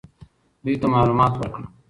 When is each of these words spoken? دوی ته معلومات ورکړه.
دوی 0.63 0.75
ته 0.81 0.87
معلومات 0.95 1.33
ورکړه. 1.37 1.65